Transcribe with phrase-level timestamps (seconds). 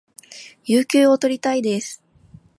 [0.65, 2.01] 有給を取りたいです